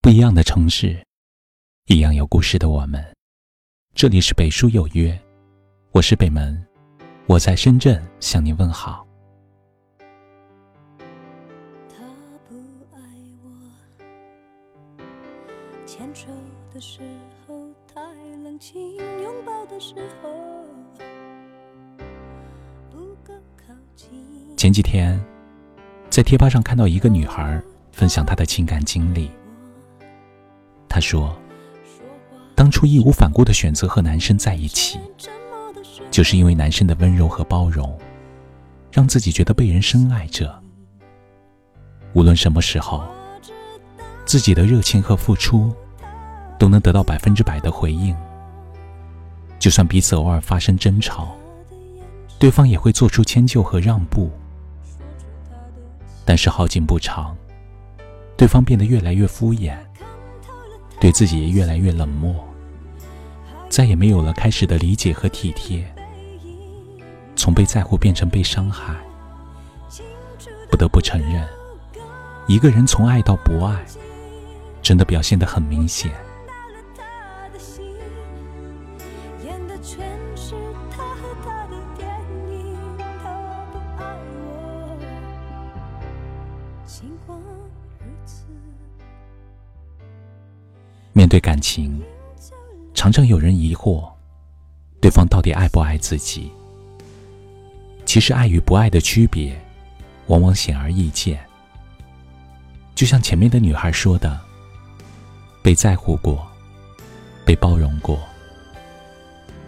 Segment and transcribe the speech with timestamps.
[0.00, 1.04] 不一样的城市，
[1.86, 3.04] 一样有故事的我们。
[3.94, 5.18] 这里是北书有约，
[5.90, 6.64] 我是北门，
[7.26, 9.04] 我在深圳向您问好。
[11.90, 11.96] 他
[12.48, 12.54] 不
[12.94, 13.00] 爱
[13.42, 13.50] 我，
[15.84, 16.28] 牵手
[16.72, 17.00] 的时
[17.46, 18.00] 候太
[18.44, 20.30] 冷清，拥抱的时候
[22.88, 24.16] 不够靠近。
[24.56, 25.20] 前几天，
[26.08, 27.60] 在贴吧上看到一个女孩
[27.90, 29.28] 分享她的情感经历。
[30.98, 31.32] 她说，
[32.56, 34.98] 当初义无反顾的选择和男生在一起，
[36.10, 37.96] 就是因为男生的温柔和包容，
[38.90, 40.60] 让自己觉得被人深爱着。
[42.14, 43.04] 无论什么时候，
[44.26, 45.72] 自己的热情和付出
[46.58, 48.12] 都能得到百分之百的回应。
[49.60, 51.28] 就算彼此偶尔发生争吵，
[52.40, 54.32] 对方也会做出迁就和让步。
[56.24, 57.36] 但是好景不长，
[58.36, 59.76] 对方变得越来越敷衍。
[61.00, 62.34] 对自己也越来越冷漠，
[63.68, 65.84] 再也没有了开始的理解和体贴，
[67.36, 68.96] 从被在乎变成被伤害。
[70.70, 71.46] 不得不承认，
[72.46, 73.84] 一个人从爱到不爱，
[74.82, 76.10] 真的表现得很明显。
[91.18, 92.00] 面对感情，
[92.94, 94.08] 常常有人疑惑，
[95.00, 96.48] 对方到底爱不爱自己？
[98.06, 99.60] 其实，爱与不爱的区别，
[100.28, 101.44] 往往显而易见。
[102.94, 104.38] 就像前面的女孩说的
[105.60, 106.46] ：“被在乎过，
[107.44, 108.20] 被包容过，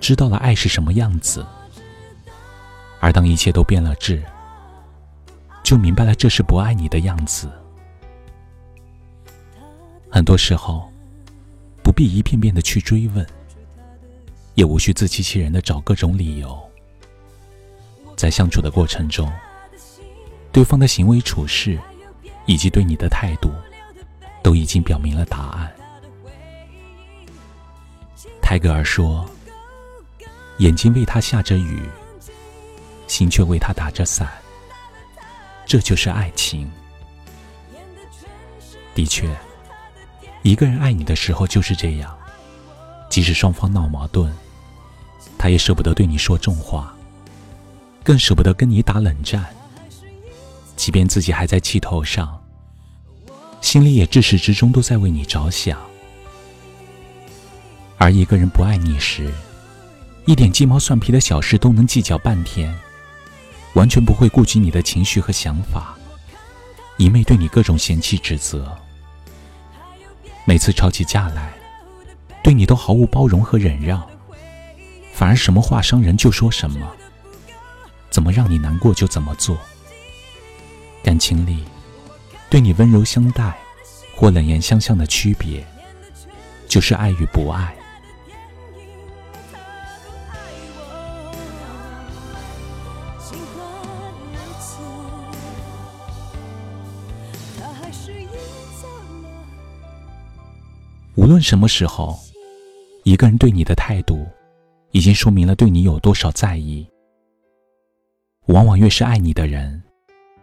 [0.00, 1.46] 知道了爱是什么样子。
[2.98, 4.20] 而当一切都变了质，
[5.62, 7.48] 就明白了这是不爱你的样子。
[10.10, 10.90] 很多时候。”
[11.96, 13.26] 必一遍遍的去追问，
[14.54, 16.56] 也无需自欺欺人的找各种理由。
[18.14, 19.32] 在相处的过程中，
[20.52, 21.78] 对方的行为处事
[22.44, 23.50] 以及对你的态度，
[24.42, 25.74] 都已经表明了答案。
[28.42, 29.26] 泰戈尔说
[30.60, 31.80] ：“眼睛为他下着雨，
[33.06, 34.28] 心却为他打着伞。”
[35.64, 36.70] 这就是爱情。
[38.94, 39.34] 的确。
[40.42, 42.16] 一个人爱你的时候就是这样，
[43.10, 44.30] 即使双方闹矛盾，
[45.36, 46.94] 他也舍不得对你说重话，
[48.04, 49.44] 更舍不得跟你打冷战。
[50.76, 52.40] 即便自己还在气头上，
[53.60, 55.78] 心里也至始至终都在为你着想。
[57.98, 59.32] 而一个人不爱你时，
[60.26, 62.72] 一点鸡毛蒜皮的小事都能计较半天，
[63.74, 65.96] 完全不会顾及你的情绪和想法，
[66.98, 68.76] 一昧对你各种嫌弃指责。
[70.48, 71.52] 每次吵起架来，
[72.40, 74.00] 对你都毫无包容和忍让，
[75.12, 76.88] 反而什么话伤人就说什么，
[78.10, 79.58] 怎么让你难过就怎么做。
[81.02, 81.64] 感情里，
[82.48, 83.58] 对你温柔相待
[84.14, 85.66] 或冷言相向的区别，
[86.68, 87.74] 就是爱与不爱。
[101.16, 102.18] 无论什么时候，
[103.04, 104.26] 一个人对你的态度，
[104.90, 106.86] 已经说明了对你有多少在意。
[108.48, 109.82] 往往越是爱你的人，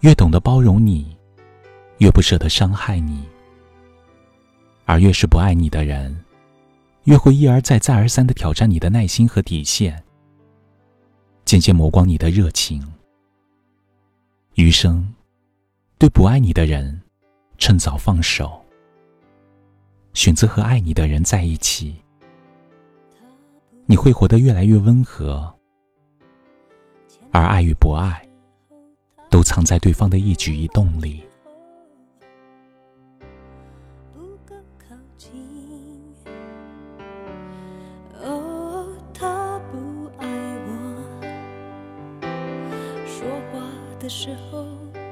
[0.00, 1.16] 越懂得包容你，
[1.98, 3.22] 越不舍得伤害你；
[4.84, 6.14] 而越是不爱你的人，
[7.04, 10.04] 越会一而再、再而三的挑战你的耐心和底线，
[11.46, 12.86] 渐渐磨光你的热情。
[14.56, 15.14] 余生，
[15.98, 17.00] 对不爱你的人，
[17.56, 18.62] 趁早放手。
[20.18, 21.94] 选择和爱你的人在一起，
[23.86, 25.54] 你会活得越来越温和，
[27.30, 28.28] 而爱与不爱，
[29.30, 31.22] 都藏在对方的一举一动里。
[44.10, 44.66] 时候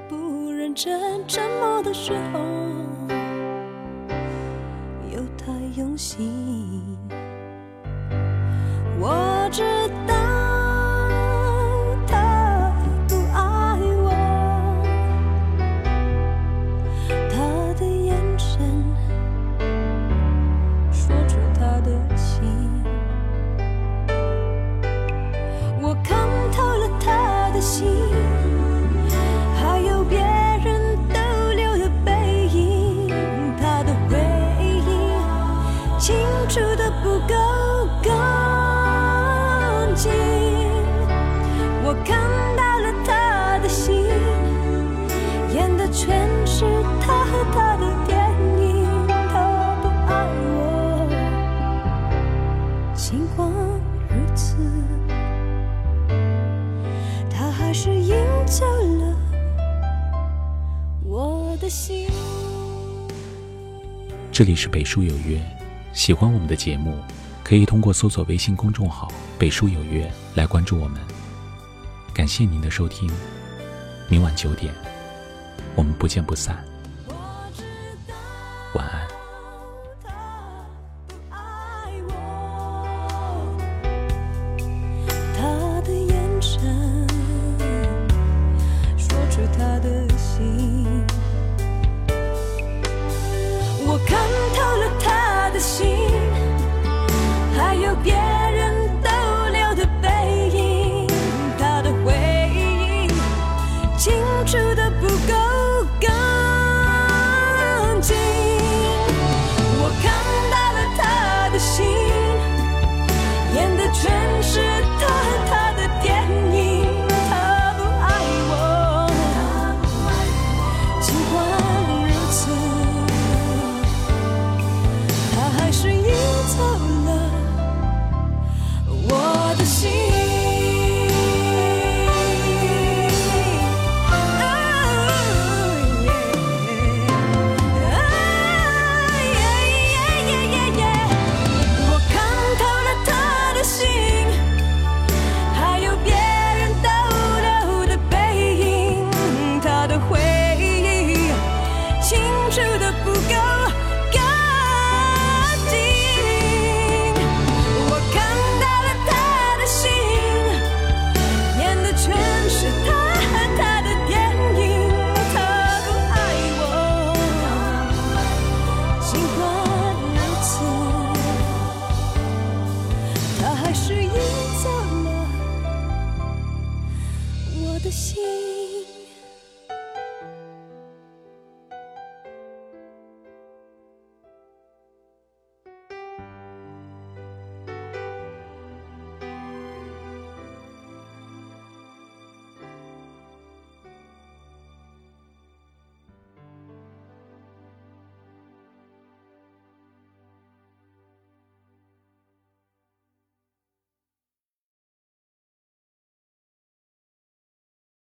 [0.09, 2.86] 不认真，沉默的时候。
[5.77, 6.97] 用心，
[61.57, 62.09] 的心。
[64.31, 65.41] 这里是北书有约，
[65.93, 66.99] 喜欢我们的节目，
[67.43, 71.01] 可以通过搜索微信公众号“北书有约”来关注我们。
[72.13, 73.11] 感谢您的收听，
[74.09, 74.75] 明晚九点，
[75.75, 76.63] 我们不见不散。